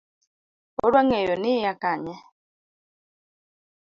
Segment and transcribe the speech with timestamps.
[0.83, 2.15] Odwa ng'eyo ni Iya kanye?